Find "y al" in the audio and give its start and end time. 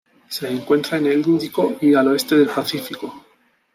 1.79-2.07